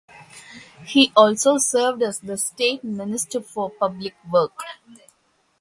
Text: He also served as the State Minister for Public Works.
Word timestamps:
He 0.83 1.11
also 1.15 1.59
served 1.59 2.01
as 2.01 2.21
the 2.21 2.35
State 2.35 2.83
Minister 2.83 3.39
for 3.39 3.69
Public 3.69 4.15
Works. 4.33 4.63